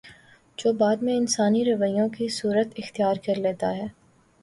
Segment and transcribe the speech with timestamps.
[0.57, 3.87] جو بعد میں انسانی رویوں کی صورت اختیار کر لیتا ہے